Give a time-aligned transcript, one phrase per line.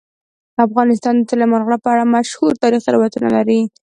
[0.65, 3.59] افغانستان د سلیمان غر په اړه مشهور تاریخی روایتونه لري.